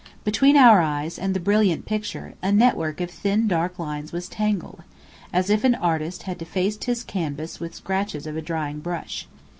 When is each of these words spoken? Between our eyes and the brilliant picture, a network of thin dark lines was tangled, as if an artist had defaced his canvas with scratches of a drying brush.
Between 0.23 0.57
our 0.57 0.81
eyes 0.81 1.19
and 1.19 1.35
the 1.35 1.39
brilliant 1.39 1.85
picture, 1.85 2.33
a 2.41 2.51
network 2.51 3.01
of 3.01 3.11
thin 3.11 3.47
dark 3.47 3.77
lines 3.77 4.11
was 4.11 4.27
tangled, 4.27 4.81
as 5.31 5.51
if 5.51 5.63
an 5.63 5.75
artist 5.75 6.23
had 6.23 6.39
defaced 6.39 6.85
his 6.85 7.03
canvas 7.03 7.59
with 7.59 7.75
scratches 7.75 8.25
of 8.25 8.35
a 8.35 8.41
drying 8.41 8.79
brush. 8.79 9.27